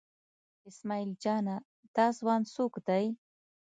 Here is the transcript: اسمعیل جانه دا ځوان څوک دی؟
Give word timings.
اسمعیل 0.69 1.11
جانه 1.23 1.55
دا 1.95 2.05
ځوان 2.19 2.41
څوک 2.55 2.73
دی؟ 2.87 3.05